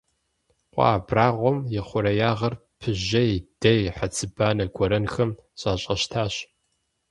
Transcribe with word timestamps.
Къуэ 0.73 0.83
абрагъуэм 0.95 1.57
и 1.77 1.79
хъуреягъыр 1.87 2.53
пыжьей, 2.79 3.33
дей, 3.61 3.81
хьэцыбанэ 3.95 4.65
гуэрэнхэм 4.75 5.31
зэщӀащтащ. 5.59 6.35